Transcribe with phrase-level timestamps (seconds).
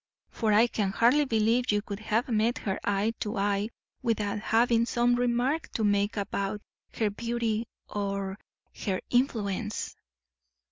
[0.31, 3.69] for I can hardly believe you could have met her eye to eye
[4.01, 6.59] without having some remark to make about
[6.95, 8.39] her beauty or
[8.87, 9.95] her influence."